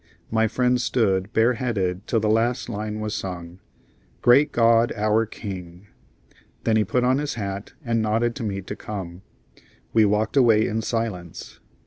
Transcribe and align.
My 0.31 0.47
friend 0.47 0.81
stood 0.81 1.31
bareheaded 1.31 2.07
till 2.07 2.19
the 2.19 2.27
last 2.27 2.69
line 2.69 3.01
was 3.01 3.13
sung: 3.13 3.59
"Great 4.23 4.51
God, 4.51 4.91
our 4.95 5.27
King!" 5.27 5.89
then 6.63 6.75
he 6.75 6.83
put 6.83 7.03
on 7.03 7.19
his 7.19 7.35
hat 7.35 7.73
and 7.85 8.01
nodded 8.01 8.33
to 8.37 8.43
me 8.43 8.61
to 8.63 8.75
come. 8.75 9.21
We 9.93 10.05
walked 10.05 10.35
away 10.35 10.67
in 10.67 10.81
silence. 10.81 11.59